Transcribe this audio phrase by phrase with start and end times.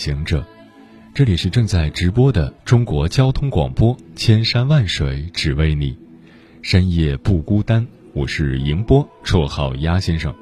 [0.00, 0.42] 行者，
[1.12, 5.94] 这里是正在直播的中国交通广播，千山万水只为你，
[6.62, 7.86] 深夜不孤单。
[8.14, 10.34] 我是迎波，绰号鸭先生。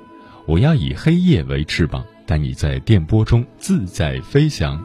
[0.47, 4.81] 我要以黑夜为翅膀，带你在电波中自在飞翔。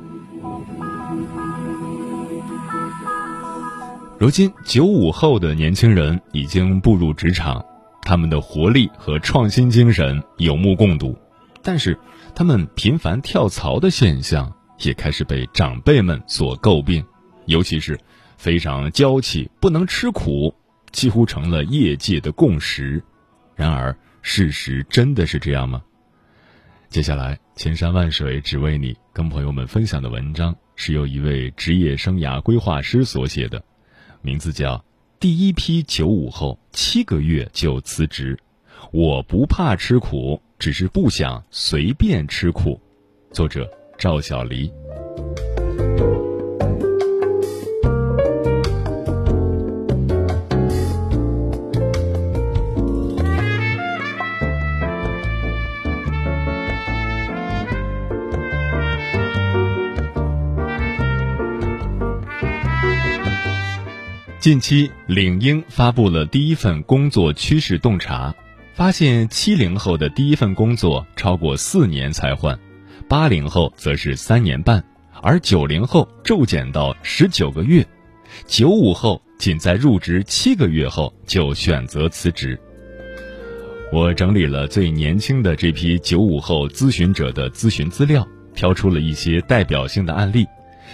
[4.18, 7.64] 如今，九五后的年轻人已经步入职场，
[8.02, 11.16] 他们的活力和创新精神有目共睹，
[11.62, 11.96] 但是
[12.34, 14.52] 他们频繁跳槽的现象
[14.84, 17.04] 也开始被长辈们所诟病，
[17.46, 18.00] 尤其是
[18.38, 20.54] 非常娇气、不能吃苦。
[20.92, 23.04] 几乎成了业界的共识，
[23.56, 25.82] 然而事实真的是这样吗？
[26.88, 33.64] 接下来，千山万水只为你，跟朋友们分享的文章是由一位职业生涯规划师所写的，
[34.22, 34.78] 名字叫
[35.20, 38.36] 《第一批九五后七个月就辞职》，
[38.92, 42.80] 我不怕吃苦，只是不想随便吃苦。
[43.32, 44.72] 作者赵小黎。
[64.40, 68.36] 近期，领英发布了第一份工作趋势洞察，
[68.74, 72.60] 发现七零后的第一份工作超过四年才换，
[73.14, 74.84] 八零后则是三年半，
[75.22, 77.86] 而九零后骤减到十九个月，
[78.48, 82.60] 九五后仅在入职七个月后就选择辞职。
[83.92, 90.48] 我整理了最年轻的这批九五后咨询者的咨询资料，挑出了一些代表性的案例。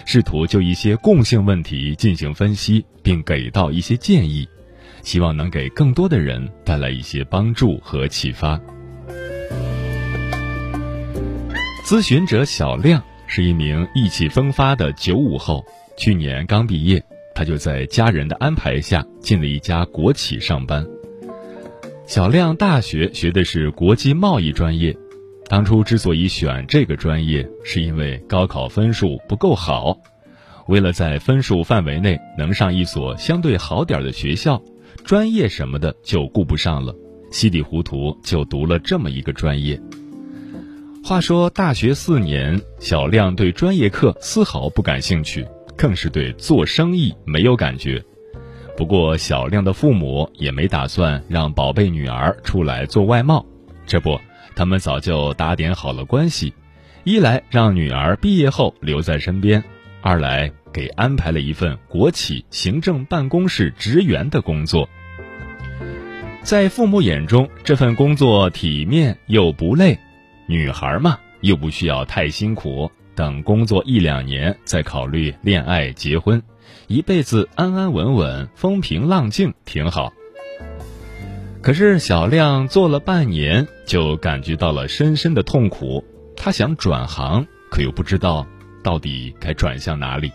[0.04, 4.46] 试图就一些共性问题进行分析，并给到一些建议，
[5.02, 8.60] 希望能给更多的人带来一些帮助和启发。
[11.90, 17.02] 咨询者小亮是一名意气风发的九五后，去年刚毕业，
[17.34, 20.86] 他就在家人的安排下进了一家国企上班。
[22.06, 24.96] 小亮大学学的是国际贸易专业。
[25.48, 29.98] 当初之所以选这个专业，是因为高考分数不够好，
[30.68, 34.62] 为了在分数范围内能上一所相对好点的学校，
[35.04, 36.94] 专业什么的就顾不上了，
[37.32, 39.76] 稀里糊涂就读了这么一个专业。
[41.02, 45.44] 话说大学四年，小亮对专业课丝毫不感兴趣，
[45.76, 48.00] 更是对做生意没有感觉。
[48.76, 53.44] 不过小亮的父母也没打算让宝贝女儿出来做外贸，
[53.86, 54.20] 这不。
[54.54, 56.52] 他们早就打点好了关系，
[57.04, 59.62] 一来让女儿毕业后留在身边，
[60.02, 64.88] 二来给安排了一份国企行政办公室职员的工作。
[66.42, 69.98] 在父母眼中，这份工作体面又不累，
[70.50, 76.42] 女孩嘛又不需要太辛苦，等工作一两年再考虑恋爱结婚，
[76.88, 80.12] 一辈子安安稳稳、风平浪静挺好。
[81.62, 86.04] 可是小亮做了半年，就感觉到了深深的痛苦。
[86.36, 88.44] 他想转行，可又不知道
[88.82, 90.32] 到底该转向哪里。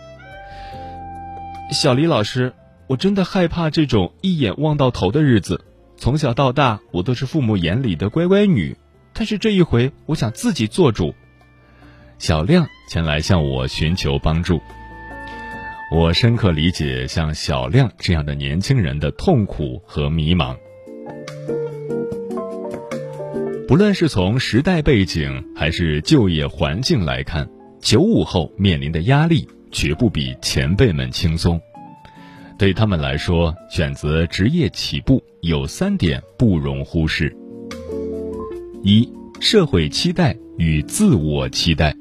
[1.72, 2.54] 小李老师，
[2.88, 5.66] 我真的害怕这种一眼望到头的日子。
[5.98, 8.78] 从小到大，我都是父母眼里的乖乖女，
[9.18, 11.16] 但是这一回，我想自己做主。
[12.20, 14.60] 小亮前来向我寻求帮助。
[15.92, 20.56] 我深刻理解像小亮这样的年轻人的痛苦和迷茫。
[23.68, 27.48] 不论是从时代背景还是就业环境来看，
[27.80, 31.60] 九五后面临的压力绝不比前辈们轻松。
[32.58, 37.36] 对他们来说，选择职业起步有三点不容忽视：
[38.88, 41.92] 一、社会期待与自我期待。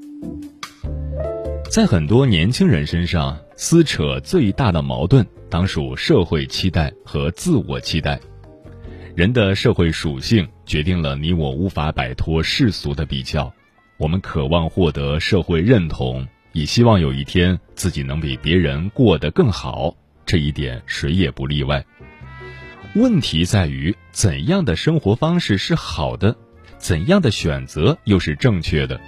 [1.71, 8.21] 在很多年轻人身上，撕扯最大的矛盾当属社会期待和自我期待。
[9.15, 13.51] 人的社会属性决定了你我无法摆脱世俗的比较，
[13.97, 19.97] 我们渴望获得社会认同，也希望有一天自己能比别人过得更好，
[20.27, 21.83] 这一点谁也不例外。
[22.95, 26.37] 问题在于怎样的生活方式是好的，
[26.85, 29.01] 怎样的选择又是正确的。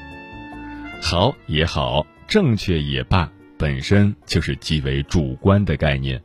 [1.03, 6.19] 好也好，正确也罢，本身就是极为主观的概念。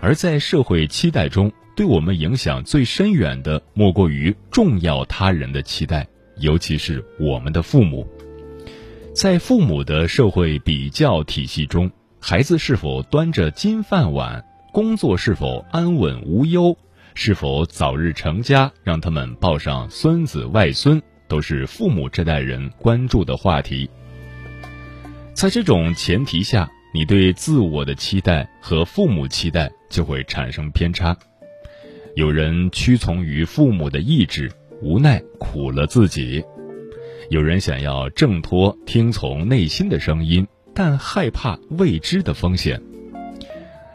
[0.00, 6.08] 而在社会期待中，对我们影响最深远的，莫过于重要他人的期待，
[6.38, 8.08] 尤其是我们的父母。
[9.14, 16.78] 在父母的社会比较体系中，孩子是否端着金饭碗，工作是否安稳无忧，
[17.14, 23.88] 是否早日成家，让他们抱上孙子外孙，都是父母这代人关注的话题。
[25.32, 31.16] 在这种前提下，你对自我的期待和父母期待就会产生偏差。
[32.14, 34.50] 有人屈从于父母的意志，
[34.82, 36.40] 无奈苦了自己；
[37.30, 42.80] 有人想要挣脱，听从内心的声音，但害怕未知的风险。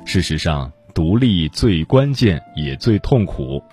[0.05, 3.63] 事实上，独立最关键也最痛苦。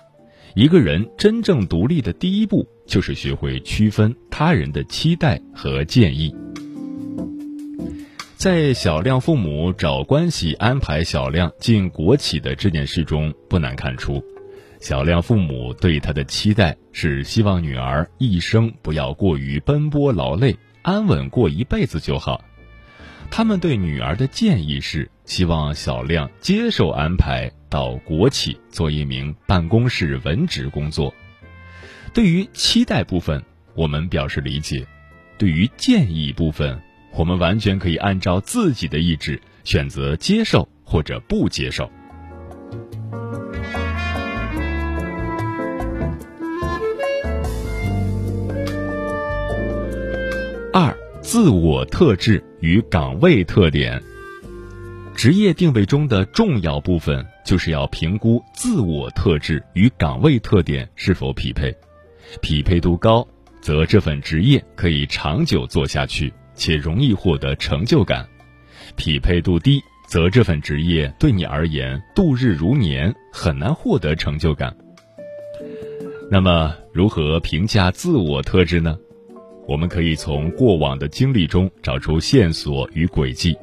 [0.55, 6.33] 一个人真正独立的第一步，就是学会区分他人的期待和建议。
[8.37, 14.23] 在小亮父母找关系安排小亮进国企的这件事中，不难看出。
[14.79, 22.41] 小亮父母对他的期待是希望女儿一生不要过于奔波劳累，安稳过一辈子就好。
[23.29, 31.13] 他们对女儿的建议是希望小亮接受安排到国企做一名办公室文职工作。
[32.13, 33.43] 对于期待部分，
[33.75, 34.85] 我们表示理解；
[35.37, 36.81] 对于建议部分，
[37.13, 41.91] 我们完全可以按照自己的意志选择接受或者不接受。
[51.29, 54.01] 自我特质与岗位特点。
[55.13, 61.75] 职业定位中的重要部分，就是要评估自我特质与岗位特点是否匹配。
[62.41, 63.27] 匹配度高，
[63.59, 68.23] 则这份职业可以长久做下去，且容易获得成就感；
[68.95, 74.73] 匹配度低，则这份职业对你而言度日如年，很难获得成就感。
[76.31, 78.97] 那么，如何评价自我特质呢？
[79.67, 83.55] 我们可以从过往的经历中找出线索与轨迹，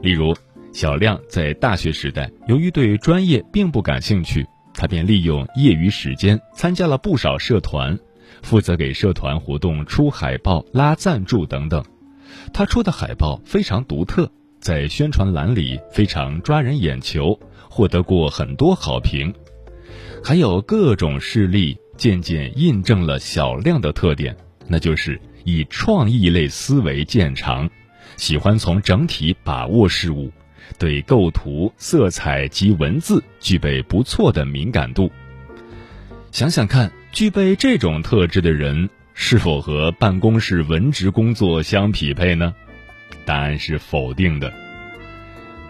[0.00, 0.32] 例如，
[0.72, 7.98] 小亮在大学时代，由于对专业并不感兴趣，他便利用业余时间参加了不少社团，
[8.42, 11.84] 负责给社团活动出海报、拉赞助等等。
[12.52, 14.30] 他出的海报非常独特，
[14.60, 17.36] 在宣传栏里非常抓人眼球，
[17.68, 19.34] 获得过很多好评。
[20.22, 24.36] 还有各种事例渐渐印证了小亮的特点。
[24.68, 27.68] 那就是以创意类思维见长，
[28.16, 30.30] 喜欢从整体把握事物，
[30.78, 35.10] 对构图、色彩及文字具备不错的敏感度。
[36.30, 42.54] 想想看，具备这种特质的人是否和办公室文职工作相匹配呢？
[43.24, 44.52] 答案是否定的。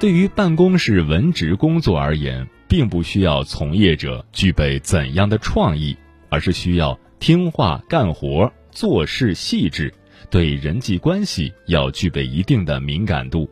[0.00, 5.96] 对于办公室文职工作而言，并不需要从业者具备怎样的创意，
[6.28, 8.52] 而是需要听话干活。
[8.70, 9.92] 做事细致，
[10.30, 13.48] 对人际关系要具备一定的敏感度。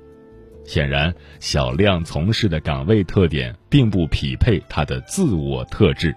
[0.64, 6.14] 显然，小亮从事的岗位特点并不匹配他的自我特质。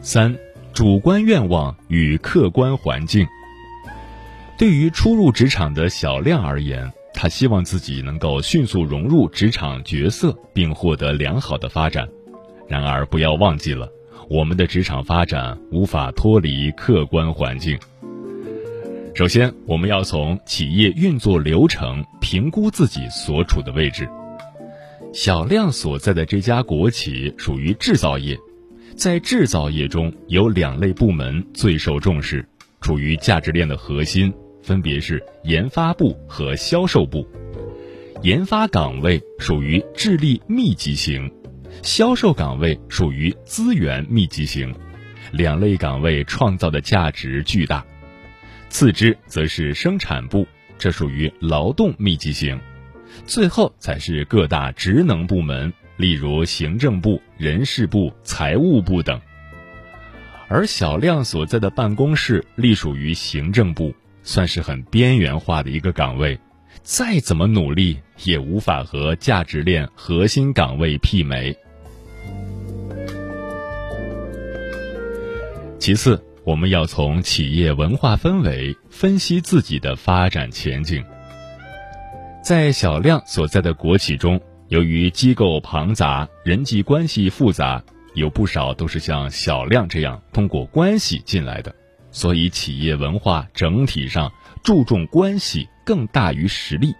[0.00, 0.34] 三、
[0.72, 3.26] 主观愿望与客观环境。
[4.56, 6.92] 对于初入职场的小亮而言。
[7.22, 12.08] 他希望自己能够迅速融入职场角色，并获得良好的发展。
[12.66, 13.86] 然而，不要忘记了，
[14.30, 17.78] 我们的职场发展无法脱离客观环境。
[19.14, 24.08] 首先，我们要从企业运作流程评估自己所处的位置。
[25.12, 28.34] 小亮所在的这家国企属于制造业，
[28.96, 32.48] 在制造业中有两类部门最受重视，
[32.80, 34.32] 处于价值链的核心。
[34.70, 37.26] 分别是研发部和销售部，
[38.22, 41.28] 研发岗位属于智力密集型，
[41.82, 44.72] 销售岗位属于资源密集型，
[45.32, 47.84] 两类岗位创造的价值巨大。
[48.68, 50.46] 次之则是生产部，
[50.78, 52.56] 这属于劳动密集型，
[53.26, 59.20] 最后才是各大职能部门，例如行政部、人事部、财务部等。
[60.46, 63.92] 而小亮所在的办公室隶属于行政部。
[64.30, 66.38] 算是很边缘化的一个岗位，
[66.84, 71.52] 再怎么努力也无法和价值链核心岗位媲美。
[75.80, 81.04] 其次，我们要从企业文化氛围分析自己的发展前景。
[82.40, 87.82] 在小亮所在的国企中，由于机构庞杂，人际关系复杂，
[88.14, 91.74] 有不少都是像小亮这样通过关系进来的，
[92.10, 96.94] 所以企业文化整体上注重关系更大于实力。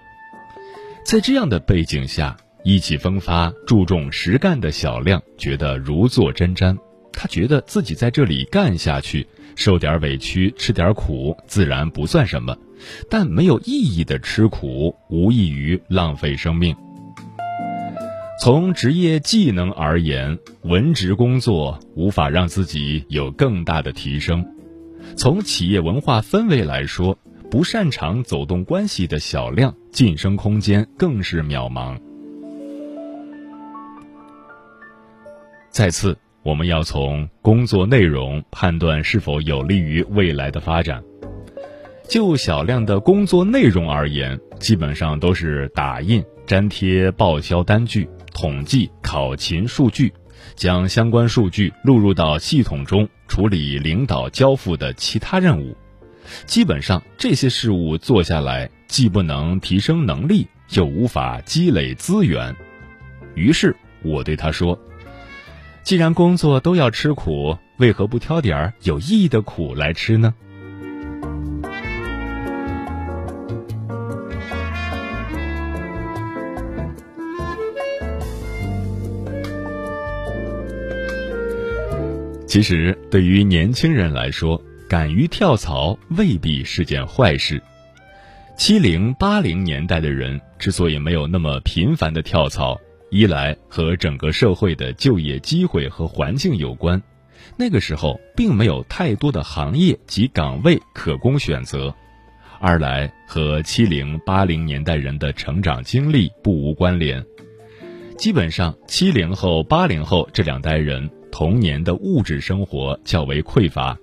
[1.04, 6.76] 在这样的背景下，意气风发、注重实干的小亮觉得如坐针毡。
[7.12, 9.26] 他觉得自己在这里干下去，
[9.56, 12.54] 受点委屈、吃点苦，自然不算什么；
[13.10, 16.74] 但没有意义的吃苦，无异于浪费生命。
[18.40, 24.42] 从职业技能而言，文职工作无法让自己有更大的提升；
[25.16, 27.18] 从企业文化氛围来说，
[27.50, 31.98] 不擅长走动关系的小亮，晋升空间更是渺茫。
[35.70, 36.16] 再次。
[36.42, 41.04] 我们要从工作内容判断是否有利于未来的发展。
[42.08, 50.10] 就小亮的工作内容而言，基本上都是打印、粘贴报销单据、统计考勤数据，
[50.54, 55.76] 将相关数据录入到系统中，处理领导交付的其他任务。
[56.46, 62.54] 基本上这些事务做下来，既不能提升能力，又无法积累资源。
[63.34, 64.78] 于是我对他说。
[65.82, 70.34] 既然工作都要吃苦，为何不挑点儿有意义的苦来吃呢？
[82.50, 87.62] 其实，对于年轻人来说，敢于跳槽未必是件坏事。
[88.56, 92.76] 七零八零年代的人之所以没有那么频繁的跳槽。
[93.08, 97.00] 一来和整个社会的就业机会和环境有关，
[97.56, 101.94] 那个时候并没有太多的行业及岗位可供选择；
[102.60, 107.24] 二来和七零八零年代人的成长经历不无关联。
[108.18, 113.96] 基本上，七零后、八零后这两代人童年的物质生活较为匮乏，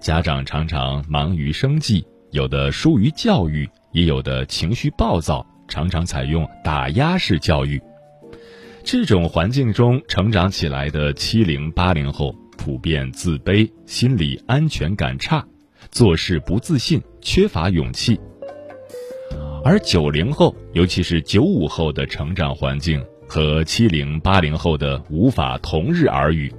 [0.00, 7.80] 家长常常忙于生计，有的疏于教育，也有的情绪暴躁，常常采用打压式教育。
[8.84, 15.46] 这种环境中成长起来的七零八零后普遍自卑，心理安全感差，
[15.90, 18.18] 做事不自信，缺乏勇气。
[19.64, 26.52] 而九零后，尤其是九五后的成长环境和七零八零后的无法同日而语。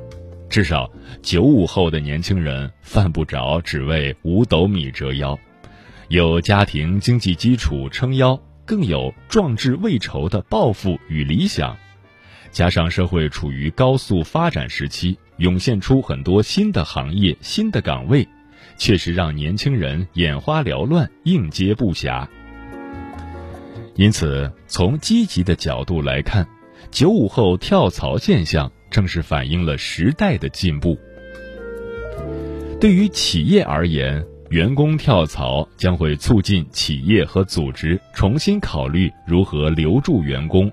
[0.54, 0.88] 至少
[1.24, 5.36] 九五后的年轻人犯不着只为五斗米折腰，
[6.10, 11.76] 有家庭经济基础撑腰，更有壮志未酬的抱负与理想。
[12.52, 18.28] 加上社会处于高速发展时期，涌现出很多新的行业、新的岗位，
[18.78, 22.28] 确实让年轻人眼花缭乱、应接不暇。
[23.96, 26.48] 因此，从积极的角度来看，
[26.92, 30.98] 九五后跳槽现象正是反映了时代的进步。
[32.80, 40.72] 对于企业而言，员工跳槽将会促进企业和组织重新考虑如何留住员工。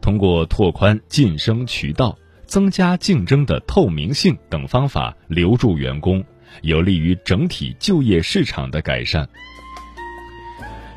[0.00, 6.24] 通过拓宽晋升渠道、增加竞争的透明性等方法留住员工，
[6.62, 9.28] 有利于整体就业市场的改善。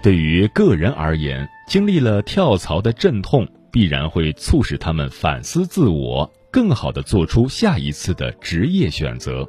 [0.02, 9.46] 对于个人而言，经历了跳槽的阵痛，必然会促使他们反思自我，更好的做出下一次的职业选择。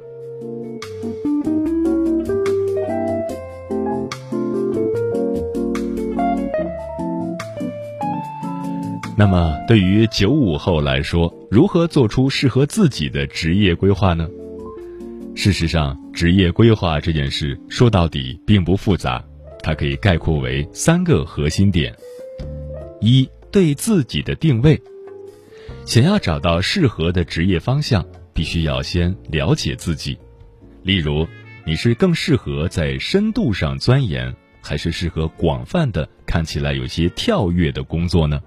[9.17, 14.27] 那么，对于九五后来说，如何做出适合自己的职业规划呢？
[15.33, 19.23] 事实上，职业规划这件事说到底并不复杂，
[19.63, 21.95] 它可以概括为三个核心点：
[22.99, 24.77] 一对自己的定位，
[25.87, 30.19] 想要找到适合的职业方向，必须要先了解自己。
[30.83, 31.25] 例如，
[31.65, 38.41] 你是更适合在深度上钻研，还是适合广泛的、看起来有些跳跃的工作呢？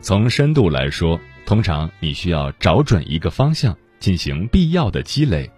[0.00, 5.48] 从深度来说，通常你需要找准一个方向，进行必要的积累，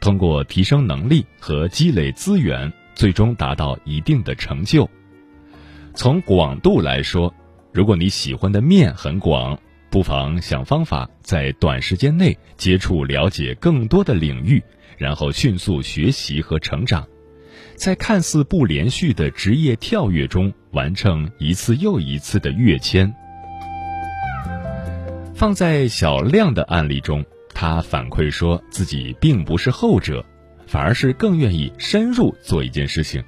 [0.00, 4.88] 通过提升能力和积累资源，最终达到一定的成就。
[5.94, 7.32] 从广度来说，
[7.74, 9.60] 如果你喜欢的面很广，
[9.94, 14.60] 不妨想方法在短时间内接触了解更多的领域，
[14.98, 17.06] 然后迅速学习和成长，
[17.76, 23.14] 在看似不连续的职业跳跃中完成一次又一次的跃迁。
[25.32, 27.24] 放在小亮的案例中，
[27.54, 30.26] 他反馈说自己并不是后者，
[30.66, 33.22] 反而是更愿意深入做一件事情。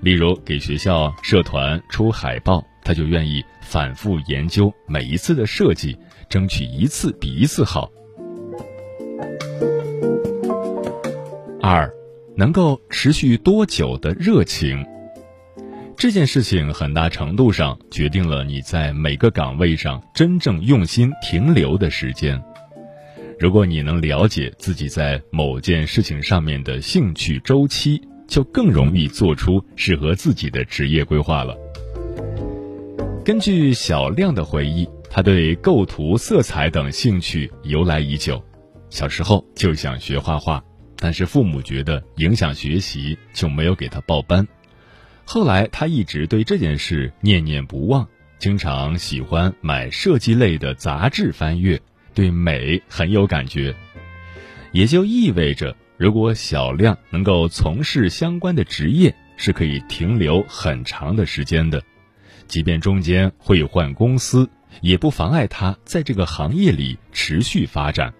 [0.00, 5.96] 例如，给学校社团出海报，他就愿意反复研究每一次的设计，
[6.28, 7.88] 争取一次比一次好。
[11.62, 11.88] 二，
[12.36, 14.84] 能够持续多久的热情。
[15.96, 22.42] 这件事情很大程度上决定了你在每个岗位上真正用心停留的时间。
[23.38, 31.56] 如果你能了解自己在某件事情上面的兴趣周期，就更容易做出适合自己的职业规划了。
[33.22, 38.42] 根据小亮的回忆，他对构图、色彩等兴趣由来已久，
[38.88, 40.62] 小时候就想学画画。
[40.96, 44.46] 但是父母觉得影响学习，就没有给他报班。
[45.24, 48.08] 后来他一直对这件事念念不忘，
[48.38, 51.80] 经常喜欢买设计类的杂志翻阅，
[52.14, 53.74] 对美很有感觉。
[54.72, 61.82] 也就意味着，如果小亮能够从事相关的职业，是可以停留很长的时间的，
[62.50, 68.12] 即便中间会换公司，也不妨碍他在这个行业里持续发展。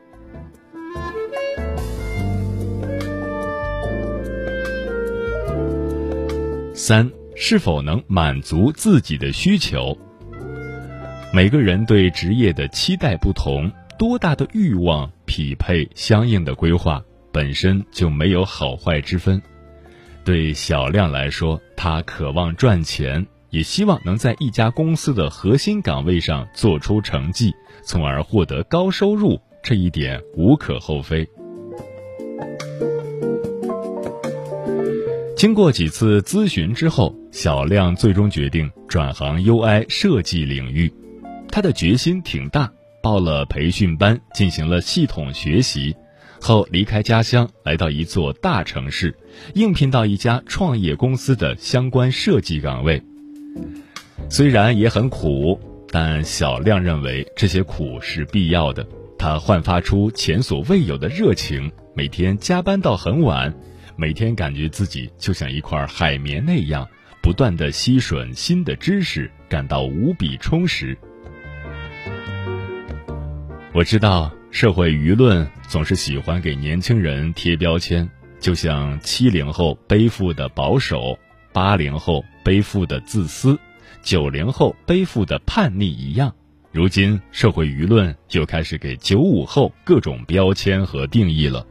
[6.72, 9.99] 三是否能满足自己的需求？
[11.34, 13.68] 每个人对职业的期待不同，
[13.99, 19.42] 多大的欲望匹配相应的规划，本身就没有好坏之分。
[20.25, 27.52] 对小亮来说，他渴望赚钱，也希望能在一家公司的核心岗位上做出成绩，
[27.83, 31.28] 从而获得高收入，这一点无可厚非。
[35.37, 40.92] 经过几次咨询之后，小亮最终决定转行 UI 设计领域。
[41.49, 42.71] 他的决心挺大，
[43.02, 45.97] 报了培训班，进行了系统学习，
[46.40, 49.16] 后离开家乡，来到一座大城市，
[49.54, 53.02] 应聘到一家创业公司的相关设计岗位。
[54.28, 58.87] 虽然也很苦，但小亮认为这些苦是必要的。
[59.19, 63.54] 他焕发出前所未有的热情，每天加班到很晚。
[63.97, 66.89] 每天感觉自己就像一块海绵那样，
[67.23, 70.97] 不断的吸吮新的知识，感到无比充实。
[73.75, 78.08] 我知道社会舆论总是喜欢给年轻人贴标签，
[78.39, 81.19] 就像七零后背负的保守，
[81.52, 83.58] 八零后背负的自私，
[84.02, 86.34] 九零后背负的叛逆一样。
[86.72, 91.66] 如今社会舆论又开始给九五后各种标签和定义了。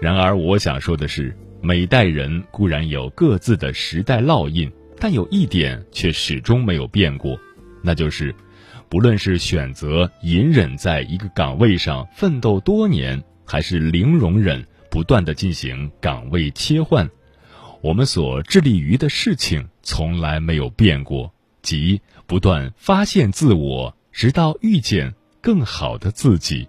[0.00, 7.36] 然而，我想说的是，每代人固然有各自的时代烙印，但有一点却始终没有变过，
[7.82, 8.34] 那就是，
[8.88, 17.10] 不论是选择隐忍在一个岗位上奋斗多年，还是零容忍不断的进行岗位切换，
[17.82, 26.68] 我们所致力于的事情从来没有变过，即不断发现自我，直到遇见更好的自己。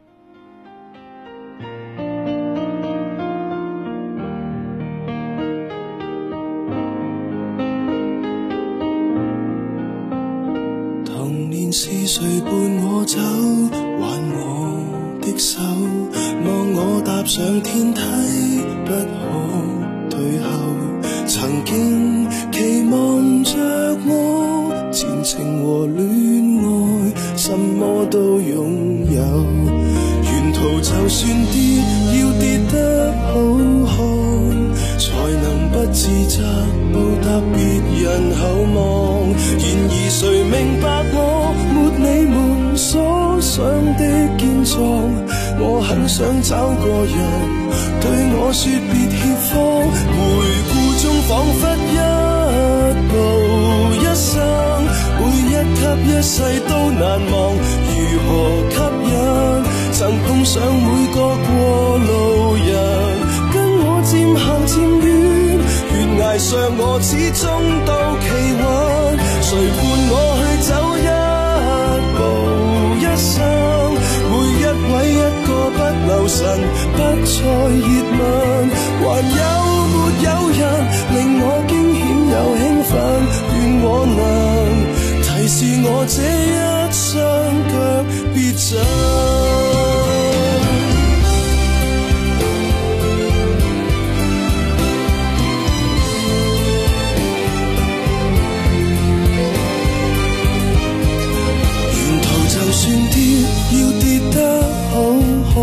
[11.06, 13.18] 童年是谁伴我走，
[14.00, 18.02] 挽我的手，望我踏上天梯，
[18.86, 20.87] 不可退后。
[21.28, 23.52] 曾经期望着
[24.06, 24.10] 我，
[24.92, 26.04] 前程和恋
[26.64, 26.68] 爱，
[27.36, 29.18] 什么都拥有。
[30.24, 31.58] 沿途就算跌，
[32.20, 32.76] 要跌得
[33.28, 33.28] 好
[33.88, 33.98] 看，
[34.98, 35.06] 才
[35.44, 36.36] 能不自责，
[36.94, 37.58] 报答别
[38.04, 38.42] 人厚
[38.74, 38.78] 望。
[39.60, 41.18] 然而谁明白我？
[41.74, 43.56] 没你们所想
[43.98, 44.02] 的
[44.38, 44.78] 健壮，
[45.60, 47.18] 我很想找个人
[48.02, 48.06] 对
[48.38, 49.16] 我说别怯
[49.50, 49.56] 慌。
[50.14, 50.18] 回
[51.28, 52.00] 仿佛一
[53.10, 53.14] 步
[53.96, 54.32] 一生，
[55.20, 56.36] 每一级一世
[56.70, 57.36] 都难忘。
[57.98, 58.30] 如何
[58.72, 58.74] 吸
[59.12, 59.14] 引
[59.92, 61.48] 曾碰上每个过
[61.98, 62.10] 路
[62.56, 62.66] 人，
[63.52, 65.06] 跟我渐行渐远，
[65.92, 67.44] 悬崖上我始终
[67.86, 67.92] 都
[68.24, 68.26] 企
[68.62, 68.64] 稳。
[69.42, 71.08] 谁伴我去走一
[72.16, 72.20] 步
[73.04, 73.04] 一？
[73.18, 73.36] 生，
[74.30, 74.64] 每一
[74.94, 76.40] 位一个不留神，
[76.94, 77.36] 不再
[77.84, 77.86] 热
[78.16, 78.20] 吻，
[79.02, 79.40] 还有
[79.92, 80.28] 没有
[81.40, 82.02] 我惊险
[82.34, 82.92] 又兴奋，
[83.54, 84.20] 愿我能
[85.24, 86.56] 提示我这一
[86.92, 87.06] 双
[87.70, 87.74] 脚
[88.34, 88.70] 别走。
[101.94, 103.16] 沿途就算跌，
[103.74, 104.36] 要跌得
[104.92, 104.94] 好
[105.54, 105.56] 看，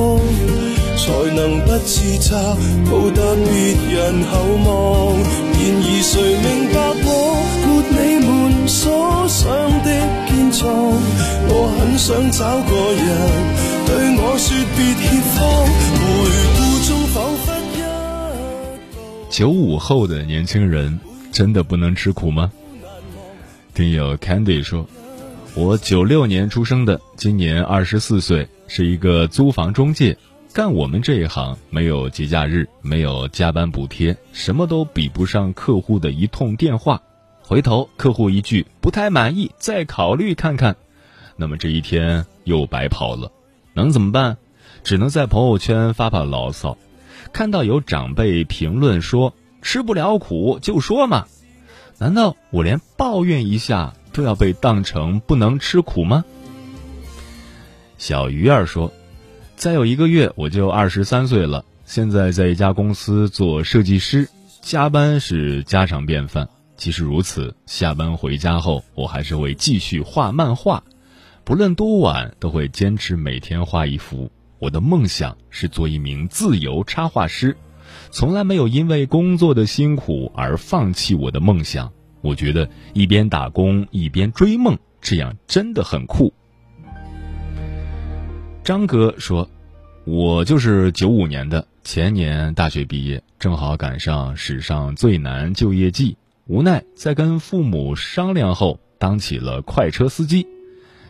[0.97, 1.03] 才
[1.35, 2.31] 能不自责，
[2.91, 3.53] 报得别
[3.93, 3.93] 人
[4.25, 4.33] 厚
[4.65, 4.73] 望。
[5.65, 6.13] 然而谁
[6.45, 7.09] 明白我？
[7.91, 9.49] 没你们所想
[9.83, 9.89] 的
[10.29, 10.53] 坚
[11.79, 13.03] 很想找个人
[13.87, 14.47] 对我说
[14.77, 15.39] 别怯慌，
[15.97, 16.05] 回
[16.55, 17.73] 顾中仿佛一
[19.31, 21.01] 九五后的年轻人
[21.33, 22.53] 真的不能吃苦吗？
[23.75, 24.87] 听友 Candy 说，
[25.55, 30.19] 我九六年出生的，今年二十四岁，是一个租房中介。
[30.55, 37.03] 干我们这一行，没有节假日，没有加班补贴，什么都比不上客户的一通电话。
[37.43, 40.77] 回头客户一句不太满意，再考虑看看，
[41.37, 43.33] 那么这一天又白跑了。
[43.73, 44.37] 能怎么办？
[44.85, 46.79] 只能在朋友圈发发牢骚。
[47.33, 51.27] 看到有长辈评论说吃不了苦就说嘛，
[51.99, 56.25] 难道我连抱怨一下都要被当成不能吃苦吗？
[57.99, 58.93] 小鱼儿说。
[59.57, 64.29] 再有一个月我就二十三岁了，现在在一家公司做设计师，
[64.61, 66.49] 加班是家常便饭。
[66.77, 70.83] 即使如此，下班回家后，我还是会继续画漫画，
[71.45, 74.31] 不论多晚都会坚持每天画一幅。
[74.59, 77.57] 我的梦想是做一名自由插画师，
[78.11, 81.93] 从来没有因为工作的辛苦而放弃我的梦想。
[82.21, 86.35] 我觉得一边打工一边追梦，这样真的很酷。
[88.65, 89.51] 张哥说
[90.07, 100.47] ：“我就是九五年的，前年大学毕业，正好赶上史上最难就业季，无奈在跟父母商量后，当起了快车司机。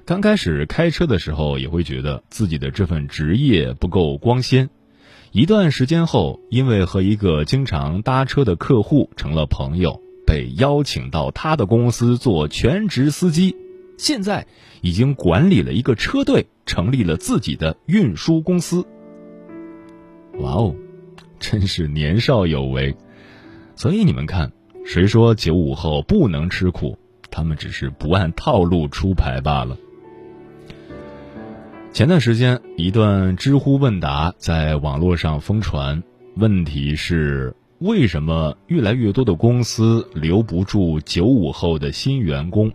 [0.04, 4.68] 刚开始开车的时候，也会觉得自己的这份职业不够光鲜。
[5.30, 13.54] 一段时间后，因为和一个经常搭车的客户成了朋友，被邀请到他的公司做全职司机。
[13.98, 14.46] 现在
[14.80, 18.86] 已经管理了一个车队。”成立了自己的运输公司。
[20.38, 20.74] 哇哦，
[21.38, 22.96] 真是年少有为。
[23.76, 24.50] 所以你们看，
[24.86, 26.98] 谁说九五后不能吃苦？
[27.30, 29.76] 他们只是不按套路出牌罢了。
[31.92, 36.02] 前段时间，一段知乎问答在网络上疯传，
[36.36, 42.72] 问题是：为什么越来越多的公司留不住九五后的新员工？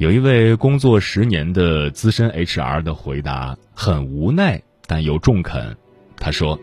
[0.00, 5.76] 有一位工作十年的资深 HR 的回答很无奈，但又中肯。
[6.16, 6.58] 他说：“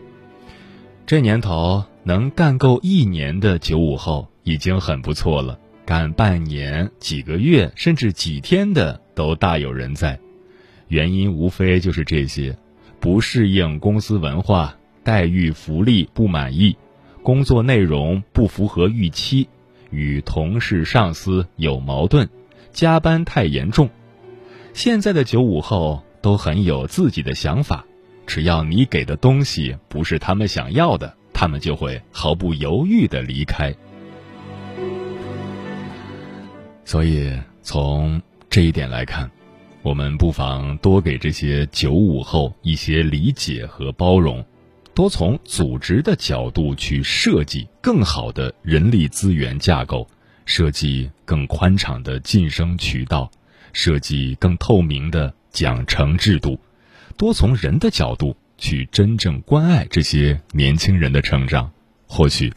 [1.06, 10.18] 这年头能干够一年的九五后已经很不错了，干半年、几个月甚至几天的都大有人在。
[10.88, 12.58] 原因无非就是这些：
[12.98, 16.76] 不适应公司文化、待遇福利不满意、
[17.22, 19.48] 工作内容不符合预期、
[19.90, 22.28] 与同事上司有矛盾。”
[22.72, 23.88] 加班太严重，
[24.72, 27.84] 现在的九五后都很有自己的想法，
[28.26, 33.74] 只要你给的东西不是他们想要的，他们就会毫不犹豫的离开。
[36.84, 39.30] 所以从这一点来看，
[39.82, 44.44] 我们不妨多给这些九五后一些理解和包容，
[44.94, 50.06] 多从组织的角度去设计更好的人力资源架构。
[50.48, 53.30] 设计更宽敞的晋升渠道，
[53.74, 56.58] 设计更透明的奖惩制度，
[57.18, 61.70] 多从人的角度去真正关爱这些年轻人的成长，
[62.06, 62.50] 或许，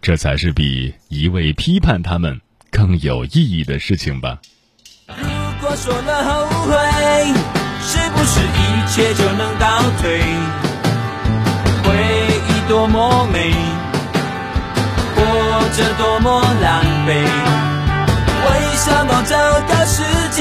[0.00, 4.40] 这才是比一味批判他们更有意义的事情吧。
[5.06, 5.14] 如
[5.60, 6.74] 果说了后悔，
[7.82, 10.18] 是不是一切就能倒退？
[11.84, 11.92] 回
[12.48, 13.52] 忆多么美。
[15.76, 16.40] 这多么
[17.04, 17.12] 狼狈！
[18.46, 19.36] 我一想到这
[19.68, 20.38] 个世界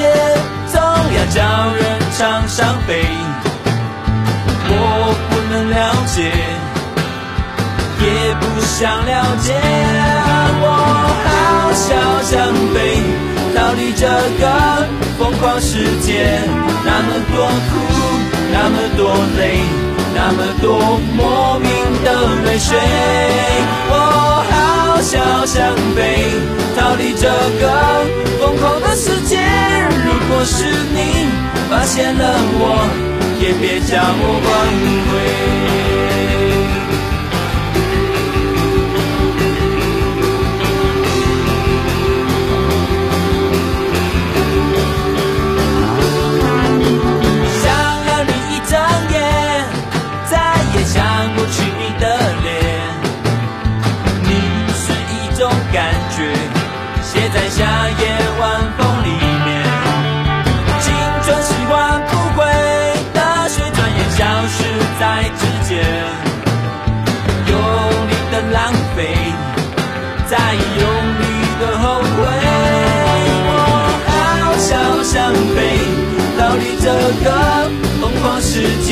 [0.72, 1.82] 总要叫人
[2.18, 3.06] 尝伤悲，
[4.70, 4.72] 我
[5.30, 5.76] 不能了
[6.08, 6.32] 解，
[8.00, 9.54] 也不想了解。
[10.62, 10.66] 我
[11.26, 11.84] 好想
[12.24, 12.32] 想
[12.74, 12.76] 飞，
[13.56, 14.08] 逃离这
[14.40, 14.44] 个
[15.18, 16.40] 疯狂世界，
[16.86, 17.72] 那么多苦，
[18.52, 19.02] 那么多
[19.38, 19.42] 累，
[20.16, 21.70] 那么多莫名
[22.04, 22.08] 的
[22.46, 22.78] 泪水。
[23.90, 23.94] 我
[24.50, 24.74] 好。
[25.04, 26.32] 想想飞，
[26.78, 27.28] 逃离这
[27.60, 28.06] 个
[28.40, 29.38] 疯狂的世界。
[30.06, 31.28] 如果是你
[31.70, 32.88] 发现了我，
[33.42, 34.50] 也别叫我挽
[35.10, 35.83] 回。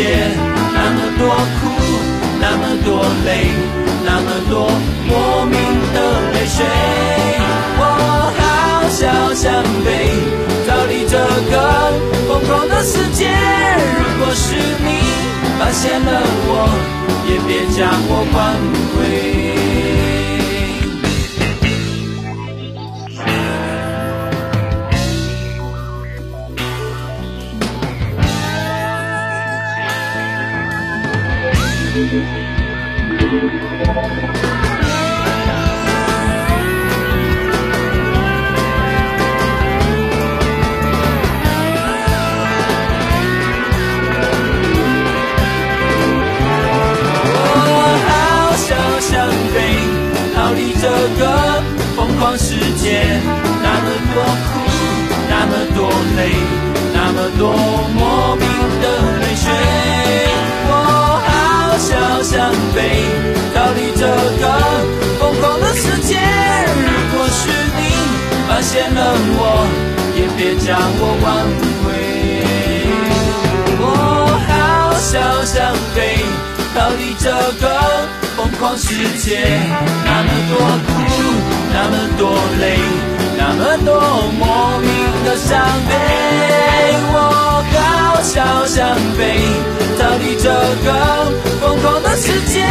[0.02, 0.08] 界，
[0.74, 1.70] 那么多苦，
[2.42, 3.30] 那么多累，
[4.04, 4.72] 那么多
[5.08, 5.54] 莫名
[5.94, 5.98] 的
[6.34, 6.66] 泪水。
[7.78, 7.82] 我
[8.40, 8.42] 好
[8.90, 9.00] 想
[9.36, 9.86] 想飞，
[10.68, 11.14] 逃离这
[11.52, 11.54] 个
[12.28, 13.30] 疯狂的世界。
[14.00, 14.88] 如果是你
[15.60, 16.10] 发现了
[16.48, 16.52] 我，
[17.30, 18.40] 也别将我挽
[18.96, 19.41] 回。
[52.38, 53.04] 世界，
[53.62, 54.52] 那么多苦，
[55.30, 56.20] 那么多累，
[56.94, 57.42] 那么多
[57.94, 58.46] 莫名
[58.82, 58.86] 的
[59.20, 59.46] 泪水。
[60.68, 60.72] 我
[61.28, 61.30] 好
[61.78, 61.90] 想
[62.24, 62.78] 想飞，
[63.54, 64.02] 逃离这
[64.40, 64.44] 个
[65.20, 66.10] 疯狂的世界。
[66.18, 67.42] 如果是
[67.78, 67.80] 你
[68.48, 69.00] 发现了
[69.38, 69.40] 我，
[70.16, 71.28] 也别将我挽
[71.84, 71.86] 回。
[73.80, 73.86] 我
[74.48, 74.50] 好
[75.00, 75.12] 想
[75.46, 76.24] 想飞，
[76.74, 77.64] 逃离这个
[78.42, 78.88] 疯狂世
[79.20, 79.38] 界。
[80.04, 80.92] 那么多苦，
[81.72, 82.22] 那么多
[82.60, 82.66] 累，
[83.38, 83.92] 那么多
[84.40, 84.90] 莫名
[85.24, 85.50] 的伤
[85.88, 85.94] 悲。
[87.14, 87.16] 我
[87.72, 88.34] 好想
[88.68, 89.22] 想飞，
[90.00, 90.50] 逃离这
[90.84, 90.88] 个
[91.62, 92.66] 疯狂的世界。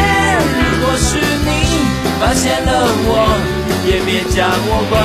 [0.58, 1.08] 如果是
[1.46, 1.48] 你
[2.18, 2.68] 发现了
[3.06, 3.08] 我，
[3.86, 4.98] 也别将我挽